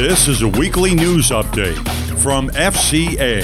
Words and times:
This 0.00 0.28
is 0.28 0.40
a 0.40 0.48
weekly 0.48 0.94
news 0.94 1.28
update 1.28 1.86
from 2.20 2.48
FCA, 2.48 3.42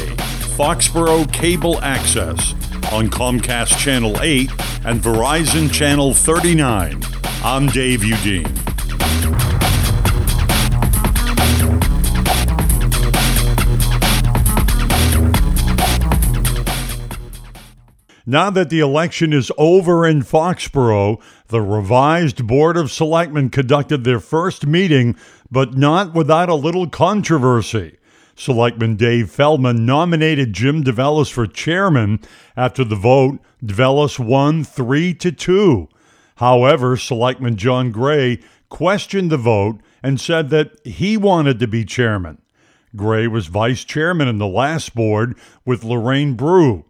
Foxborough 0.56 1.30
Cable 1.30 1.78
Access, 1.82 2.52
on 2.90 3.10
Comcast 3.10 3.78
Channel 3.78 4.18
8 4.22 4.50
and 4.86 5.02
Verizon 5.02 5.70
Channel 5.70 6.14
39. 6.14 7.02
I'm 7.44 7.66
Dave 7.66 8.00
Udine. 8.00 8.65
Now 18.28 18.50
that 18.50 18.70
the 18.70 18.80
election 18.80 19.32
is 19.32 19.52
over 19.56 20.04
in 20.04 20.22
Foxborough, 20.22 21.20
the 21.46 21.60
revised 21.60 22.44
Board 22.44 22.76
of 22.76 22.90
Selectmen 22.90 23.50
conducted 23.50 24.02
their 24.02 24.18
first 24.18 24.66
meeting, 24.66 25.14
but 25.48 25.76
not 25.76 26.12
without 26.12 26.48
a 26.48 26.56
little 26.56 26.88
controversy. 26.88 27.98
Selectman 28.34 28.96
Dave 28.96 29.30
Feldman 29.30 29.86
nominated 29.86 30.52
Jim 30.52 30.82
DeVellis 30.82 31.30
for 31.30 31.46
chairman. 31.46 32.18
After 32.56 32.82
the 32.82 32.96
vote, 32.96 33.38
DeVellis 33.64 34.18
won 34.18 34.64
3 34.64 35.14
to 35.14 35.30
2. 35.30 35.88
However, 36.36 36.96
Selectman 36.96 37.54
John 37.54 37.92
Gray 37.92 38.40
questioned 38.68 39.30
the 39.30 39.36
vote 39.36 39.78
and 40.02 40.20
said 40.20 40.50
that 40.50 40.84
he 40.84 41.16
wanted 41.16 41.60
to 41.60 41.68
be 41.68 41.84
chairman. 41.84 42.38
Gray 42.96 43.28
was 43.28 43.46
vice 43.46 43.84
chairman 43.84 44.26
in 44.26 44.38
the 44.38 44.48
last 44.48 44.96
board 44.96 45.38
with 45.64 45.84
Lorraine 45.84 46.34
Brue. 46.34 46.85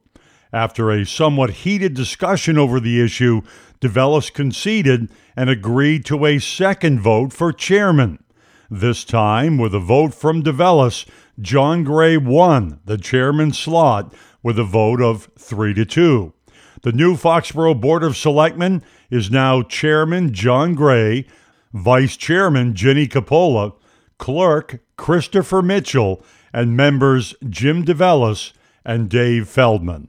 After 0.57 0.91
a 0.91 1.05
somewhat 1.05 1.51
heated 1.51 1.93
discussion 1.93 2.57
over 2.57 2.81
the 2.81 2.99
issue, 2.99 3.43
DeVellis 3.83 4.33
conceded 4.33 5.11
and 5.37 5.51
agreed 5.51 6.07
to 6.07 6.25
a 6.25 6.39
second 6.39 6.99
vote 6.99 7.35
for 7.35 7.53
chairman. 7.53 8.25
This 8.71 9.05
time, 9.05 9.59
with 9.59 9.75
a 9.75 9.79
vote 9.79 10.15
from 10.15 10.43
DeVellis, 10.43 11.05
John 11.39 11.85
Gray 11.85 12.17
won 12.17 12.81
the 12.87 12.97
chairman 12.97 13.53
slot 13.53 14.15
with 14.43 14.59
a 14.59 14.65
vote 14.65 15.03
of 15.03 15.29
3 15.39 15.75
to 15.75 15.85
2. 15.85 16.33
The 16.81 16.93
new 16.93 17.17
Foxborough 17.17 17.79
Board 17.79 18.03
of 18.03 18.17
Selectmen 18.17 18.83
is 19.11 19.31
now 19.31 19.61
Chairman 19.61 20.33
John 20.33 20.75
Gray, 20.75 21.27
Vice 21.75 22.17
Chairman 22.17 22.75
Jenny 22.75 23.07
Coppola, 23.07 23.75
Clerk 24.17 24.81
Christopher 24.97 25.61
Mitchell, 25.61 26.25
and 26.51 26.75
members 26.75 27.35
Jim 27.47 27.85
DeVellis 27.85 28.55
and 28.87 29.11
Dave 29.11 29.51
Feldman. 29.51 30.09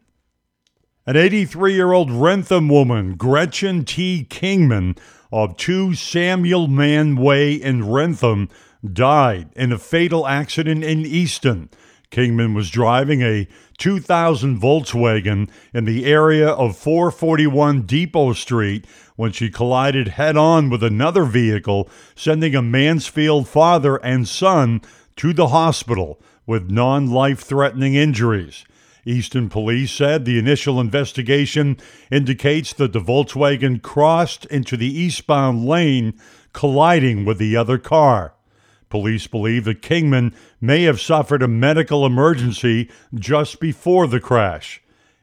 An 1.10 1.16
83 1.16 1.74
year 1.74 1.94
old 1.94 2.12
Wrentham 2.12 2.68
woman, 2.68 3.16
Gretchen 3.16 3.86
T. 3.86 4.28
Kingman, 4.30 4.98
of 5.32 5.56
2 5.56 5.94
Samuel 5.94 6.68
Mann 6.68 7.16
Way 7.16 7.54
in 7.54 7.90
Wrentham, 7.90 8.50
died 8.86 9.48
in 9.56 9.72
a 9.72 9.78
fatal 9.78 10.28
accident 10.28 10.84
in 10.84 11.06
Easton. 11.06 11.70
Kingman 12.12 12.54
was 12.54 12.70
driving 12.70 13.22
a 13.22 13.48
2000 13.78 14.60
Volkswagen 14.60 15.50
in 15.74 15.86
the 15.86 16.04
area 16.04 16.50
of 16.50 16.76
441 16.76 17.84
Depot 17.84 18.34
Street 18.34 18.86
when 19.16 19.32
she 19.32 19.50
collided 19.50 20.10
head 20.10 20.36
on 20.36 20.70
with 20.70 20.84
another 20.84 21.24
vehicle, 21.24 21.90
sending 22.16 22.54
a 22.54 22.62
Mansfield 22.62 23.48
father 23.48 23.96
and 24.04 24.28
son 24.28 24.82
to 25.16 25.32
the 25.32 25.48
hospital 25.48 26.22
with 26.46 26.70
non 26.70 27.10
life 27.10 27.40
threatening 27.40 27.96
injuries. 27.96 28.66
Easton 29.08 29.48
police 29.50 29.92
said 29.92 30.26
the 30.26 30.38
initial 30.38 30.80
investigation 30.82 31.78
indicates 32.12 32.74
that 32.74 32.92
the 32.92 33.00
Volkswagen 33.00 33.82
crossed 33.82 34.46
into 34.48 34.76
the 34.76 35.00
eastbound 35.00 35.66
lane, 35.66 36.14
colliding 36.52 37.24
with 37.24 37.38
the 37.38 37.56
other 37.56 37.78
car. 37.78 38.34
Police 38.90 39.28
believe 39.28 39.66
that 39.66 39.82
Kingman 39.82 40.34
may 40.60 40.84
have 40.84 41.00
suffered 41.00 41.42
a 41.42 41.48
medical 41.48 42.06
emergency 42.06 42.90
just 43.16 43.60
before 43.60 44.08
the 44.08 44.20
crash. 44.20 44.82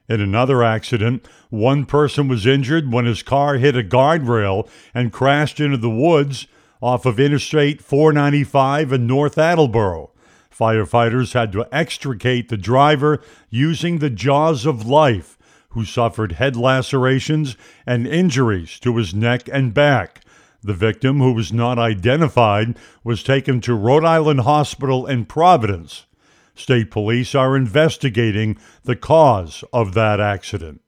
In 0.08 0.20
another 0.20 0.62
accident, 0.62 1.26
one 1.48 1.87
person 1.87 2.28
was 2.28 2.47
injured 2.47 2.92
when 2.92 3.06
his 3.06 3.22
car 3.22 3.56
hit 3.56 3.76
a 3.76 3.82
guardrail 3.82 4.69
and 4.94 5.12
crashed 5.12 5.60
into 5.60 5.78
the 5.78 5.91
woods 5.91 6.47
off 6.82 7.06
of 7.06 7.19
Interstate 7.19 7.81
495 7.81 8.92
in 8.92 9.06
North 9.06 9.38
Attleboro. 9.38 10.10
Firefighters 10.56 11.32
had 11.32 11.50
to 11.53 11.66
extricate 11.72 12.48
the 12.48 12.56
driver 12.56 13.20
using 13.50 13.98
the 13.98 14.10
jaws 14.10 14.66
of 14.66 14.87
life, 14.87 15.37
who 15.70 15.84
suffered 15.84 16.32
head 16.32 16.54
lacerations 16.54 17.56
and 17.84 18.06
injuries 18.06 18.78
to 18.81 18.97
his 18.97 19.14
neck 19.14 19.48
and 19.53 19.75
back. 19.75 20.20
The 20.62 20.72
victim, 20.72 21.19
who 21.19 21.32
was 21.32 21.53
not 21.53 21.78
identified, 21.78 22.78
was 23.03 23.22
taken 23.22 23.60
to 23.62 23.75
Rhode 23.75 24.04
Island 24.04 24.41
Hospital 24.41 25.06
in 25.06 25.25
Providence. 25.25 26.06
State 26.54 26.91
police 26.91 27.34
are 27.34 27.56
investigating 27.56 28.56
the 28.84 28.97
cause 28.97 29.64
of 29.72 29.93
that 29.94 30.20
accident. 30.20 30.81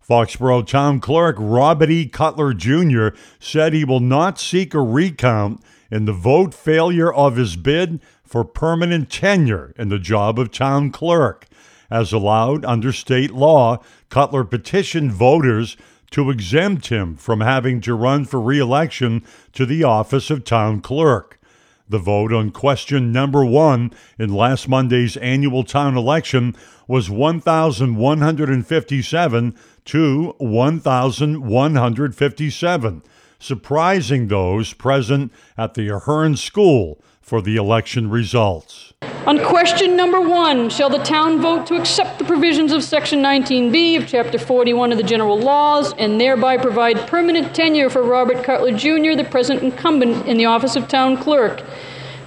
Foxborough 0.00 0.66
Town 0.66 1.00
Clerk 1.00 1.36
Robert 1.38 1.90
E. 1.90 2.08
Cutler 2.08 2.54
Jr. 2.54 3.08
said 3.38 3.74
he 3.74 3.84
will 3.84 4.00
not 4.00 4.40
seek 4.40 4.72
a 4.72 4.80
recount 4.80 5.62
in 5.90 6.06
the 6.06 6.14
vote 6.14 6.54
failure 6.54 7.12
of 7.12 7.36
his 7.36 7.56
bid 7.56 8.00
for 8.28 8.44
permanent 8.44 9.10
tenure 9.10 9.74
in 9.78 9.88
the 9.88 9.98
job 9.98 10.38
of 10.38 10.52
town 10.52 10.90
clerk. 10.90 11.46
As 11.90 12.12
allowed 12.12 12.66
under 12.66 12.92
state 12.92 13.32
law, 13.32 13.82
Cutler 14.10 14.44
petitioned 14.44 15.12
voters 15.12 15.78
to 16.10 16.30
exempt 16.30 16.88
him 16.88 17.16
from 17.16 17.40
having 17.40 17.80
to 17.80 17.94
run 17.94 18.26
for 18.26 18.38
re-election 18.40 19.24
to 19.54 19.64
the 19.64 19.84
office 19.84 20.28
of 20.30 20.44
town 20.44 20.82
clerk. 20.82 21.40
The 21.88 21.98
vote 21.98 22.34
on 22.34 22.50
question 22.50 23.12
number 23.12 23.46
one 23.46 23.92
in 24.18 24.34
last 24.34 24.68
Monday's 24.68 25.16
annual 25.16 25.64
town 25.64 25.96
election 25.96 26.54
was 26.86 27.08
1,157 27.08 29.54
to 29.86 30.34
1,157, 30.36 33.02
surprising 33.38 34.28
those 34.28 34.72
present 34.72 35.30
at 35.56 35.74
the 35.74 35.88
Ahern 35.88 36.36
School 36.36 37.02
for 37.20 37.42
the 37.42 37.56
election 37.56 38.08
results. 38.08 38.94
On 39.26 39.38
question 39.44 39.96
number 39.96 40.20
one, 40.20 40.70
shall 40.70 40.88
the 40.88 41.02
town 41.04 41.42
vote 41.42 41.66
to 41.66 41.74
accept 41.74 42.18
the 42.18 42.24
provisions 42.24 42.72
of 42.72 42.82
Section 42.82 43.22
19B 43.22 43.98
of 43.98 44.08
Chapter 44.08 44.38
41 44.38 44.92
of 44.92 44.98
the 44.98 45.04
General 45.04 45.38
Laws 45.38 45.92
and 45.98 46.18
thereby 46.18 46.56
provide 46.56 47.06
permanent 47.06 47.54
tenure 47.54 47.90
for 47.90 48.02
Robert 48.02 48.42
Cutler 48.42 48.72
Jr., 48.72 49.14
the 49.14 49.28
present 49.30 49.62
incumbent 49.62 50.26
in 50.26 50.38
the 50.38 50.46
office 50.46 50.76
of 50.76 50.88
town 50.88 51.18
clerk? 51.18 51.62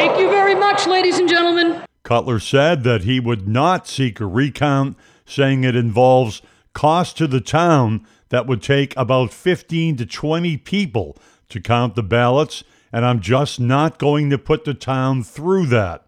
Thank 0.00 0.18
you 0.18 0.30
very 0.30 0.54
much, 0.54 0.86
ladies 0.86 1.18
and 1.18 1.28
gentlemen. 1.28 1.84
Cutler 2.04 2.40
said 2.40 2.84
that 2.84 3.02
he 3.02 3.20
would 3.20 3.46
not 3.46 3.86
seek 3.86 4.18
a 4.18 4.24
recount, 4.24 4.96
saying 5.26 5.62
it 5.62 5.76
involves 5.76 6.40
cost 6.72 7.18
to 7.18 7.26
the 7.26 7.42
town 7.42 8.06
that 8.30 8.46
would 8.46 8.62
take 8.62 8.96
about 8.96 9.30
15 9.30 9.98
to 9.98 10.06
20 10.06 10.56
people 10.56 11.18
to 11.50 11.60
count 11.60 11.96
the 11.96 12.02
ballots, 12.02 12.64
and 12.90 13.04
I'm 13.04 13.20
just 13.20 13.60
not 13.60 13.98
going 13.98 14.30
to 14.30 14.38
put 14.38 14.64
the 14.64 14.72
town 14.72 15.22
through 15.22 15.66
that. 15.66 16.06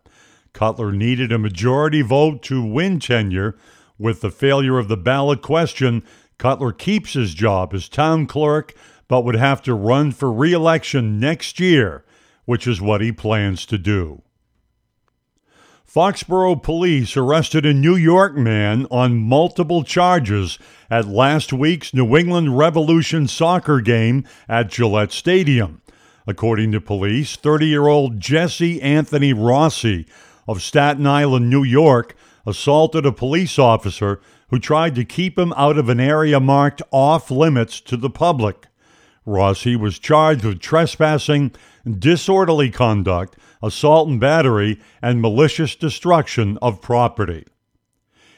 Cutler 0.54 0.90
needed 0.90 1.30
a 1.30 1.36
majority 1.36 2.00
vote 2.00 2.42
to 2.44 2.64
win 2.64 2.98
tenure. 2.98 3.58
With 3.98 4.22
the 4.22 4.30
failure 4.30 4.78
of 4.78 4.88
the 4.88 4.96
ballot 4.96 5.42
question, 5.42 6.02
Cutler 6.38 6.72
keeps 6.72 7.12
his 7.12 7.34
job 7.34 7.74
as 7.74 7.90
town 7.90 8.26
clerk, 8.26 8.72
but 9.06 9.22
would 9.26 9.36
have 9.36 9.60
to 9.64 9.74
run 9.74 10.12
for 10.12 10.32
re 10.32 10.54
election 10.54 11.20
next 11.20 11.60
year, 11.60 12.06
which 12.44 12.66
is 12.66 12.80
what 12.80 13.00
he 13.00 13.12
plans 13.12 13.66
to 13.66 13.78
do. 13.78 14.22
Foxborough 15.86 16.62
police 16.62 17.18
arrested 17.18 17.66
a 17.66 17.74
New 17.74 17.96
York 17.96 18.34
man 18.34 18.86
on 18.90 19.18
multiple 19.18 19.84
charges 19.84 20.58
at 20.90 21.06
last 21.06 21.52
week's 21.52 21.92
New 21.92 22.16
England 22.16 22.56
Revolution 22.56 23.28
soccer 23.28 23.82
game 23.82 24.24
at 24.48 24.70
Gillette 24.70 25.12
Stadium. 25.12 25.82
According 26.26 26.72
to 26.72 26.80
police, 26.80 27.36
30 27.36 27.66
year 27.66 27.88
old 27.88 28.20
Jesse 28.20 28.80
Anthony 28.80 29.34
Rossi 29.34 30.06
of 30.48 30.62
Staten 30.62 31.06
Island, 31.06 31.50
New 31.50 31.62
York, 31.62 32.16
assaulted 32.46 33.04
a 33.04 33.12
police 33.12 33.58
officer 33.58 34.20
who 34.48 34.58
tried 34.58 34.94
to 34.94 35.04
keep 35.04 35.38
him 35.38 35.52
out 35.58 35.76
of 35.76 35.88
an 35.90 36.00
area 36.00 36.40
marked 36.40 36.80
off 36.90 37.30
limits 37.30 37.80
to 37.82 37.98
the 37.98 38.10
public. 38.10 38.66
Rossi 39.26 39.76
was 39.76 39.98
charged 39.98 40.44
with 40.44 40.60
trespassing, 40.60 41.52
disorderly 41.90 42.70
conduct, 42.70 43.36
assault 43.62 44.08
and 44.08 44.20
battery, 44.20 44.80
and 45.00 45.20
malicious 45.20 45.74
destruction 45.74 46.58
of 46.62 46.80
property. 46.80 47.44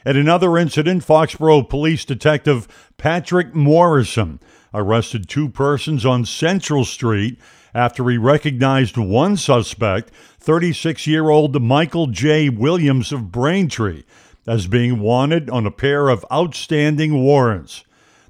At 0.06 0.17
another 0.17 0.58
incident, 0.58 1.02
Foxborough 1.02 1.69
Police 1.69 2.05
Detective 2.05 2.93
Patrick 2.99 3.55
Morrison 3.55 4.38
arrested 4.75 5.29
two 5.29 5.49
persons 5.49 6.05
on 6.05 6.25
Central 6.26 6.85
Street 6.85 7.38
after 7.75 8.08
he 8.08 8.19
recognized 8.19 8.96
one 8.96 9.37
suspect, 9.37 10.12
36 10.38 11.06
year 11.06 11.31
old 11.31 11.61
Michael 11.61 12.06
J. 12.06 12.49
Williams 12.49 13.12
of 13.12 13.32
Braintree. 13.32 14.05
as 14.46 14.67
being 14.67 15.00
wanted 15.00 15.49
on 15.49 15.64
a 15.64 15.70
pair 15.70 16.11
of 16.11 16.26
outstanding 16.31 17.23
warrants. 17.23 17.82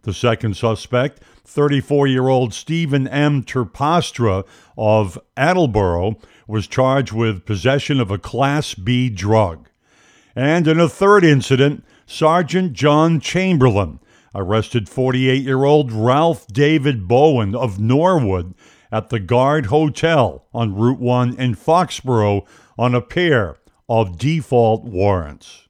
The 0.03 0.15
second 0.15 0.57
suspect, 0.57 1.21
34 1.45 2.07
year 2.07 2.29
old 2.29 2.53
Stephen 2.55 3.07
M. 3.09 3.43
Terpastra 3.43 4.45
of 4.77 5.19
Attleboro, 5.37 6.17
was 6.47 6.67
charged 6.67 7.13
with 7.13 7.47
possession 7.47 8.01
of 8.01 8.11
a 8.11 8.19
Class 8.19 8.75
B 8.75 9.09
drug. 9.09 9.69
And 10.37 10.67
in 10.67 10.81
a 10.81 10.89
third 10.89 11.25
incident, 11.25 11.85
Sergeant 12.07 12.73
John 12.73 13.21
Chamberlain 13.21 14.01
arrested 14.35 14.89
48 14.89 15.43
year 15.43 15.65
old 15.65 15.93
Ralph 15.93 16.47
David 16.49 17.07
Bowen 17.07 17.55
of 17.55 17.79
Norwood 17.79 18.55
at 18.91 19.09
the 19.09 19.21
Guard 19.21 19.67
Hotel 19.67 20.47
on 20.53 20.75
Route 20.75 20.99
1 20.99 21.37
in 21.39 21.55
Foxborough 21.55 22.47
on 22.79 22.95
a 22.95 23.01
pair 23.01 23.57
of 23.89 24.19
default 24.19 24.85
warrants. 24.85 25.69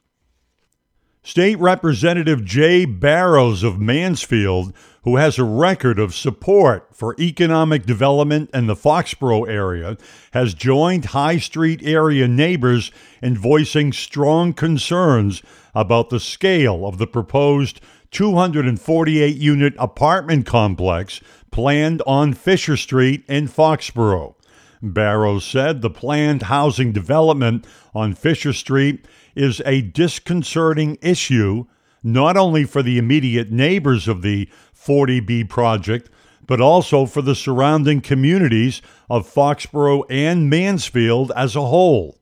State 1.23 1.59
Representative 1.59 2.45
Jay 2.45 2.85
Barrows 2.85 3.63
of 3.63 3.81
Mansfield, 3.81 4.75
who 5.05 5.17
has 5.17 5.39
a 5.39 5.45
record 5.45 5.99
of 5.99 6.15
support 6.15 6.89
for 6.93 7.15
economic 7.21 7.85
development 7.87 8.51
in 8.53 8.67
the 8.67 8.75
Foxborough 8.75 9.49
area, 9.49 9.97
has 10.33 10.55
joined 10.55 11.07
High 11.07 11.37
Street 11.37 11.81
area 11.83 12.27
neighbors 12.27 12.91
in 13.23 13.37
voicing 13.37 13.93
strong 13.93 14.55
concerns 14.55 15.43
about 15.75 16.09
the 16.09 16.21
scale 16.21 16.87
of 16.87 16.99
the 16.99 17.07
proposed 17.07 17.81
248 18.11 19.37
unit 19.37 19.75
apartment 19.79 20.47
complex 20.47 21.21
planned 21.51 22.01
on 22.07 22.33
Fisher 22.33 22.77
Street 22.77 23.25
in 23.29 23.47
Foxborough. 23.47 24.35
Barrows 24.81 25.45
said 25.45 25.83
the 25.83 25.91
planned 25.91 26.43
housing 26.43 26.93
development 26.93 27.67
on 27.95 28.15
Fisher 28.15 28.53
Street 28.53 29.07
is 29.35 29.61
a 29.67 29.81
disconcerting 29.81 30.97
issue, 31.03 31.67
not 32.05 32.37
only 32.37 32.65
for 32.65 32.83
the 32.83 32.99
immediate 32.99 33.51
neighbors 33.51 34.07
of 34.07 34.23
the 34.23 34.49
40B 34.77 35.49
project, 35.49 36.11
but 36.47 36.61
also 36.61 37.07
for 37.07 37.23
the 37.23 37.35
surrounding 37.35 38.03
communities 38.03 38.83
of 39.09 39.29
Foxborough 39.29 40.05
and 40.11 40.51
Mansfield 40.51 41.33
as 41.35 41.57
a 41.57 41.67
whole. 41.67 42.21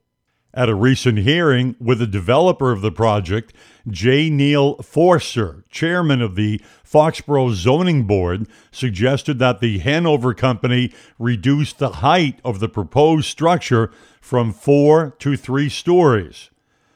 At 0.54 0.68
a 0.68 0.74
recent 0.74 1.18
hearing 1.18 1.76
with 1.80 1.98
the 1.98 2.06
developer 2.06 2.72
of 2.72 2.82
the 2.82 2.92
project, 2.92 3.54
J. 3.88 4.28
Neil 4.28 4.76
Forster, 4.76 5.64
chairman 5.70 6.20
of 6.20 6.36
the 6.36 6.60
Foxborough 6.84 7.54
Zoning 7.54 8.04
Board, 8.04 8.46
suggested 8.70 9.38
that 9.38 9.60
the 9.60 9.78
Hanover 9.78 10.34
Company 10.34 10.92
reduce 11.18 11.72
the 11.72 11.88
height 11.88 12.38
of 12.44 12.60
the 12.60 12.68
proposed 12.68 13.28
structure 13.28 13.90
from 14.20 14.52
four 14.52 15.16
to 15.20 15.36
three 15.36 15.70
stories. 15.70 16.50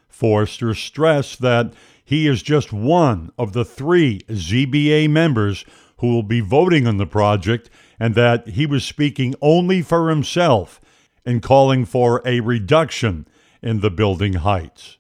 Forster 0.07 0.75
stressed 0.75 1.41
that 1.41 1.73
he 2.07 2.29
is 2.29 2.41
just 2.41 2.73
one 2.73 3.31
of 3.37 3.53
the 3.53 3.65
three 3.65 4.21
ZBA 4.29 5.11
members 5.11 5.65
who 5.99 6.15
will 6.15 6.23
be 6.23 6.41
voting 6.41 6.87
on 6.87 6.99
the 6.99 7.07
project 7.07 7.69
and 7.99 8.15
that 8.15 8.49
he 8.51 8.65
was 8.65 8.85
speaking 8.85 9.35
only 9.43 9.83
for 9.83 10.09
himself 10.09 10.81
in 11.25 11.41
calling 11.41 11.85
for 11.85 12.23
a 12.25 12.39
reduction 12.41 13.27
in 13.61 13.81
the 13.81 13.91
building 13.91 14.35
heights. 14.35 14.99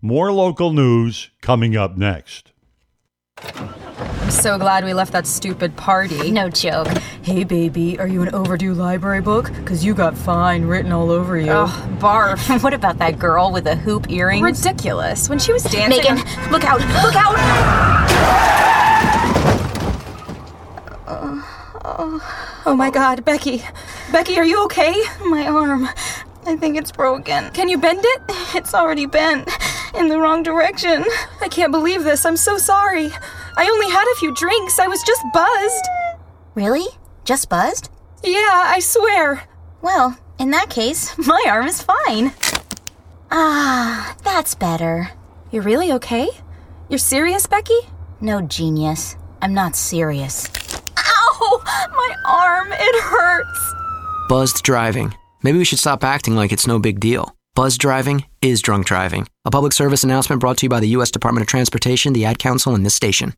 More 0.00 0.32
local 0.32 0.72
news 0.72 1.30
coming 1.40 1.76
up 1.76 1.96
next. 1.96 2.50
I'm 4.22 4.30
so 4.30 4.56
glad 4.56 4.84
we 4.84 4.94
left 4.94 5.12
that 5.12 5.26
stupid 5.26 5.76
party. 5.76 6.30
No 6.30 6.48
joke. 6.48 6.86
Hey, 7.22 7.42
baby, 7.42 7.98
are 7.98 8.06
you 8.06 8.22
an 8.22 8.32
overdue 8.32 8.72
library 8.72 9.20
book? 9.20 9.52
Because 9.52 9.84
you 9.84 9.94
got 9.94 10.16
fine 10.16 10.64
written 10.64 10.92
all 10.92 11.10
over 11.10 11.36
you. 11.36 11.50
Oh, 11.50 11.96
barf. 11.98 12.62
what 12.62 12.72
about 12.72 12.98
that 12.98 13.18
girl 13.18 13.50
with 13.50 13.64
the 13.64 13.74
hoop 13.74 14.08
earrings? 14.10 14.42
Ridiculous. 14.64 15.28
When 15.28 15.40
she 15.40 15.52
was 15.52 15.64
dancing. 15.64 16.04
Megan, 16.14 16.18
on- 16.18 16.52
look 16.52 16.64
out! 16.64 16.80
Look 17.02 17.16
out! 17.16 18.52
Oh 22.64 22.74
my 22.76 22.90
god, 22.90 23.24
Becky. 23.24 23.64
Becky, 24.12 24.38
are 24.38 24.44
you 24.44 24.64
okay? 24.66 24.94
My 25.26 25.48
arm. 25.48 25.88
I 26.46 26.56
think 26.56 26.76
it's 26.76 26.92
broken. 26.92 27.50
Can 27.50 27.68
you 27.68 27.76
bend 27.76 28.00
it? 28.02 28.22
It's 28.54 28.72
already 28.72 29.06
bent 29.06 29.50
in 29.96 30.08
the 30.08 30.18
wrong 30.18 30.44
direction. 30.44 31.04
I 31.40 31.48
can't 31.48 31.72
believe 31.72 32.04
this. 32.04 32.24
I'm 32.24 32.36
so 32.36 32.56
sorry. 32.58 33.10
I 33.56 33.68
only 33.68 33.90
had 33.90 34.10
a 34.12 34.18
few 34.18 34.34
drinks. 34.34 34.78
I 34.78 34.86
was 34.86 35.02
just 35.02 35.22
buzzed. 35.32 35.84
Really? 36.54 36.86
Just 37.24 37.48
buzzed? 37.48 37.90
Yeah, 38.24 38.62
I 38.66 38.78
swear. 38.80 39.44
Well, 39.80 40.18
in 40.38 40.50
that 40.50 40.70
case, 40.70 41.16
my 41.26 41.42
arm 41.48 41.66
is 41.66 41.82
fine. 41.82 42.32
Ah, 43.30 44.16
that's 44.22 44.54
better. 44.54 45.10
You're 45.50 45.62
really 45.62 45.92
okay? 45.92 46.28
You're 46.88 46.98
serious, 46.98 47.46
Becky? 47.46 47.78
No 48.20 48.40
genius. 48.42 49.16
I'm 49.40 49.54
not 49.54 49.74
serious. 49.76 50.48
Ow! 50.96 51.62
My 51.92 52.16
arm, 52.26 52.68
it 52.72 53.02
hurts. 53.02 53.74
Buzzed 54.28 54.62
driving. 54.62 55.14
Maybe 55.42 55.58
we 55.58 55.64
should 55.64 55.78
stop 55.80 56.04
acting 56.04 56.36
like 56.36 56.52
it's 56.52 56.66
no 56.66 56.78
big 56.78 57.00
deal. 57.00 57.34
Buzzed 57.54 57.80
driving 57.80 58.24
is 58.40 58.62
drunk 58.62 58.86
driving. 58.86 59.26
A 59.44 59.50
public 59.50 59.72
service 59.72 60.04
announcement 60.04 60.40
brought 60.40 60.58
to 60.58 60.66
you 60.66 60.70
by 60.70 60.80
the 60.80 60.88
U.S. 60.88 61.10
Department 61.10 61.42
of 61.42 61.48
Transportation, 61.48 62.12
the 62.12 62.24
Ad 62.24 62.38
Council, 62.38 62.74
and 62.74 62.86
this 62.86 62.94
station. 62.94 63.34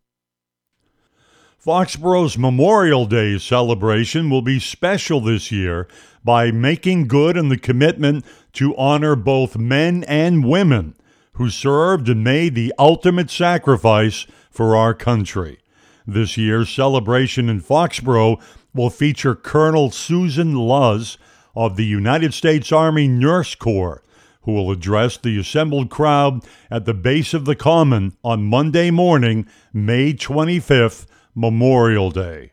Foxborough's 1.64 2.37
Memorial 2.37 3.06
Day 3.06 3.38
celebration 3.38 4.28
will 4.28 4.43
be 4.43 4.61
special 4.61 5.19
this 5.19 5.50
year 5.50 5.88
by 6.22 6.50
making 6.50 7.08
good 7.08 7.38
on 7.38 7.49
the 7.49 7.56
commitment 7.56 8.22
to 8.52 8.76
honor 8.76 9.16
both 9.16 9.56
men 9.56 10.05
and 10.05 10.46
women 10.46 10.94
who 11.32 11.49
served 11.49 12.11
and 12.11 12.22
made 12.22 12.55
the 12.55 12.75
ultimate 12.78 13.31
sacrifice 13.31 14.26
for 14.50 14.76
our 14.76 14.93
country. 14.93 15.58
This 16.06 16.37
year's 16.37 16.69
celebration 16.69 17.49
in 17.49 17.62
Foxborough 17.62 18.43
will 18.75 18.90
feature 18.90 19.34
Colonel 19.34 19.90
Susan 19.90 20.55
Luz 20.56 21.16
of 21.56 21.76
the 21.76 21.87
United 21.87 22.34
States 22.34 22.72
Army 22.72 23.08
Nurse 23.08 23.55
Corps, 23.55 24.02
who 24.43 24.52
will 24.52 24.70
address 24.70 25.16
the 25.16 25.40
assembled 25.40 25.88
crowd 25.88 26.44
at 26.70 26.84
the 26.84 26.93
base 26.93 27.32
of 27.32 27.46
the 27.46 27.56
Common 27.56 28.14
on 28.22 28.44
Monday 28.44 28.90
morning, 28.90 29.49
May 29.72 30.12
25th, 30.12 31.06
Memorial 31.35 32.11
Day. 32.11 32.53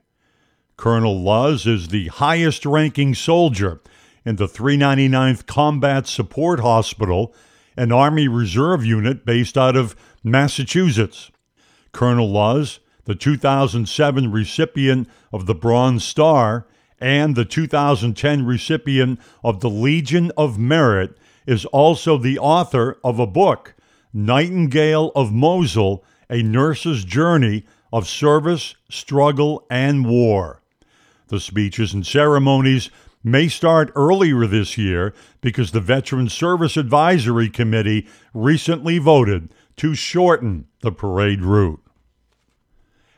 Colonel 0.75 1.21
Luz 1.21 1.67
is 1.67 1.89
the 1.89 2.07
highest 2.07 2.65
ranking 2.65 3.13
soldier 3.13 3.79
in 4.25 4.37
the 4.37 4.47
399th 4.47 5.45
Combat 5.45 6.07
Support 6.07 6.59
Hospital, 6.59 7.33
an 7.77 7.91
Army 7.91 8.27
Reserve 8.27 8.83
unit 8.83 9.23
based 9.23 9.57
out 9.57 9.75
of 9.75 9.95
Massachusetts. 10.23 11.29
Colonel 11.91 12.29
Luz, 12.29 12.79
the 13.05 13.15
2007 13.15 14.31
recipient 14.31 15.07
of 15.31 15.45
the 15.45 15.55
Bronze 15.55 16.03
Star 16.03 16.67
and 16.99 17.35
the 17.35 17.45
2010 17.45 18.45
recipient 18.45 19.19
of 19.43 19.59
the 19.59 19.69
Legion 19.69 20.31
of 20.35 20.57
Merit, 20.57 21.17
is 21.45 21.65
also 21.65 22.17
the 22.17 22.39
author 22.39 22.97
of 23.03 23.19
a 23.19 23.27
book, 23.27 23.75
Nightingale 24.13 25.11
of 25.15 25.31
Mosul 25.31 26.03
A 26.29 26.41
Nurse's 26.41 27.03
Journey 27.03 27.65
of 27.91 28.07
Service, 28.07 28.75
Struggle, 28.89 29.65
and 29.69 30.07
War. 30.07 30.61
The 31.27 31.39
speeches 31.39 31.93
and 31.93 32.05
ceremonies 32.05 32.89
may 33.23 33.47
start 33.47 33.91
earlier 33.95 34.47
this 34.47 34.77
year 34.77 35.13
because 35.41 35.71
the 35.71 35.79
Veteran 35.79 36.29
Service 36.29 36.77
Advisory 36.77 37.49
Committee 37.49 38.07
recently 38.33 38.97
voted 38.97 39.53
to 39.77 39.95
shorten 39.95 40.67
the 40.81 40.91
parade 40.91 41.41
route. 41.41 41.81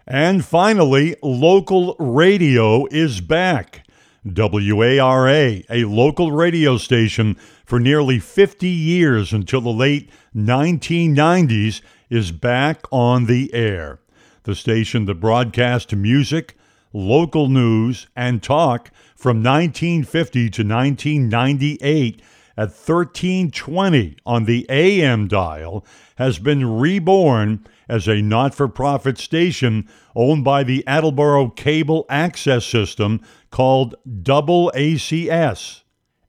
And 0.06 0.44
finally, 0.44 1.15
local 1.22 1.96
radio 1.98 2.86
is 2.88 3.22
back. 3.22 3.86
WARA, 4.25 5.63
a 5.70 5.84
local 5.86 6.32
radio 6.32 6.77
station 6.77 7.36
for 7.65 7.80
nearly 7.80 8.20
50 8.20 8.68
years 8.68 9.34
until 9.34 9.62
the 9.62 9.70
late 9.70 10.10
1990s, 10.36 11.82
is 12.10 12.32
back 12.32 12.86
on 12.92 13.25
the 13.25 13.53
air. 13.53 14.00
The 14.43 14.55
station 14.55 15.05
that 15.05 15.15
broadcast 15.15 15.95
music, 15.95 16.57
local 16.91 17.47
news, 17.47 18.07
and 18.15 18.43
talk 18.43 18.91
from 19.15 19.38
1950 19.38 20.50
to 20.50 20.63
1998 20.63 22.21
at 22.57 22.69
1320 22.69 24.17
on 24.25 24.43
the 24.43 24.65
AM 24.69 25.29
dial 25.29 25.85
has 26.17 26.39
been 26.39 26.77
reborn 26.77 27.65
as 27.88 28.07
a 28.07 28.21
not 28.21 28.53
for 28.53 28.67
profit 28.67 29.17
station 29.17 29.88
owned 30.15 30.43
by 30.43 30.63
the 30.63 30.85
Attleboro 30.88 31.50
Cable 31.50 32.05
Access 32.09 32.65
System 32.65 33.21
called 33.50 33.95
Double 34.21 34.71
ACS 34.75 35.82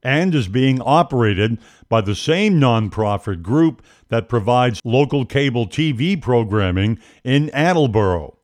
and 0.05 0.35
is 0.35 0.49
being 0.49 0.81
operated 0.83 1.59
by 1.89 2.01
the 2.01 2.15
same 2.15 2.61
nonprofit 2.61 3.43
group 3.43 3.83
that 4.09 4.29
provides 4.29 4.81
local 4.85 5.25
cable 5.25 5.67
TV 5.67 6.21
programming 6.21 6.99
in 7.25 7.51
Attleboro. 7.51 8.37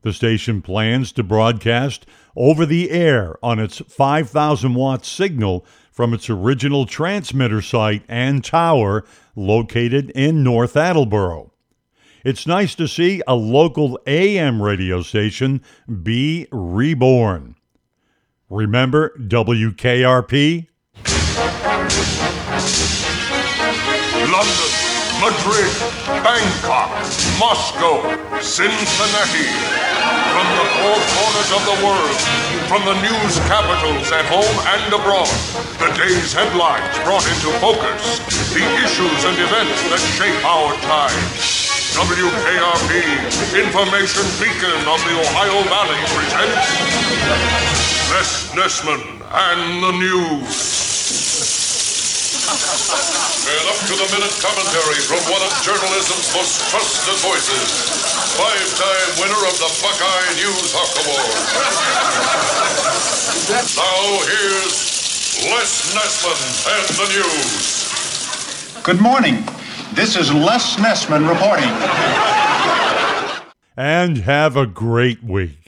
The 0.00 0.12
station 0.12 0.62
plans 0.62 1.12
to 1.12 1.22
broadcast 1.22 2.06
over 2.34 2.66
the 2.66 2.90
air 2.90 3.36
on 3.42 3.58
its 3.58 3.78
5,000 3.78 4.74
watt 4.74 5.04
signal 5.04 5.64
from 5.92 6.14
its 6.14 6.28
original 6.30 6.86
transmitter 6.86 7.62
site 7.62 8.02
and 8.08 8.42
tower 8.42 9.04
located 9.36 10.10
in 10.10 10.42
North 10.42 10.76
Attleboro. 10.76 11.52
It's 12.24 12.46
nice 12.46 12.74
to 12.76 12.88
see 12.88 13.20
a 13.26 13.34
local 13.34 13.98
AM 14.06 14.62
radio 14.62 15.02
station 15.02 15.60
be 16.02 16.46
reborn. 16.50 17.56
Remember 18.48 19.12
WKRP? 19.18 20.68
Madrid, 25.22 25.70
Bangkok, 26.26 26.90
Moscow, 27.38 28.02
Cincinnati. 28.42 29.46
From 30.34 30.48
the 30.58 30.66
four 30.82 30.98
corners 31.14 31.50
of 31.54 31.62
the 31.62 31.78
world, 31.86 32.18
from 32.66 32.82
the 32.82 32.98
news 32.98 33.38
capitals 33.46 34.10
at 34.10 34.26
home 34.26 34.56
and 34.74 34.90
abroad, 34.90 35.30
the 35.78 35.94
day's 35.94 36.34
headlines 36.34 36.98
brought 37.06 37.22
into 37.22 37.54
focus, 37.62 38.18
the 38.50 38.66
issues 38.82 39.20
and 39.22 39.38
events 39.38 39.78
that 39.94 40.02
shape 40.18 40.42
our 40.42 40.74
times. 40.90 41.70
WKRP, 41.94 42.90
information 43.54 44.26
beacon 44.42 44.74
of 44.90 44.98
the 45.06 45.14
Ohio 45.22 45.62
Valley, 45.70 46.02
presents 46.18 46.66
Les 48.10 48.50
Nessman 48.58 49.02
and 49.30 49.82
the 49.84 49.92
News. 50.02 50.91
And 52.52 53.64
up 53.64 53.80
to 53.88 53.96
the 53.96 54.04
minute 54.12 54.36
commentary 54.44 55.00
from 55.08 55.24
one 55.32 55.40
of 55.40 55.48
journalism's 55.64 56.28
most 56.36 56.60
trusted 56.68 57.16
voices, 57.24 57.64
five 58.36 58.68
time 58.76 59.24
winner 59.24 59.40
of 59.48 59.56
the 59.56 59.72
Buckeye 59.80 60.28
News 60.36 60.68
Hawk 60.76 60.92
Award. 61.00 61.32
now 63.72 64.04
here's 64.28 64.92
Les 65.48 65.94
Nessman 65.96 66.40
and 66.76 66.88
the 67.00 67.08
news. 67.16 68.84
Good 68.84 69.00
morning. 69.00 69.42
This 69.94 70.14
is 70.14 70.30
Les 70.30 70.76
Nessman 70.76 71.26
reporting. 71.26 71.72
And 73.78 74.18
have 74.18 74.58
a 74.58 74.66
great 74.66 75.24
week. 75.24 75.61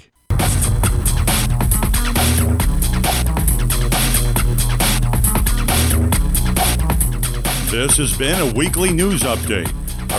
This 7.75 7.97
has 7.97 8.17
been 8.17 8.41
a 8.41 8.55
weekly 8.55 8.93
news 8.93 9.23
update 9.23 9.69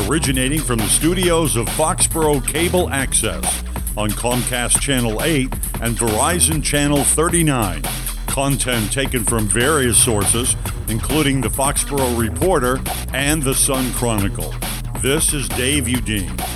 originating 0.10 0.60
from 0.60 0.78
the 0.78 0.90
studios 0.90 1.56
of 1.56 1.68
Foxborough 1.68 2.46
Cable 2.46 2.90
Access 2.90 3.64
on 3.96 4.10
Comcast 4.10 4.82
Channel 4.82 5.24
8 5.24 5.54
and 5.80 5.96
Verizon 5.96 6.62
Channel 6.62 7.02
39. 7.06 7.82
Content 8.28 8.92
taken 8.92 9.24
from 9.24 9.48
various 9.48 9.98
sources, 9.98 10.58
including 10.90 11.40
the 11.40 11.48
Foxborough 11.48 12.20
Reporter 12.20 12.82
and 13.14 13.42
the 13.42 13.56
Sun 13.56 13.90
Chronicle. 13.94 14.54
This 15.00 15.32
is 15.32 15.48
Dave 15.48 15.86
Udine. 15.86 16.55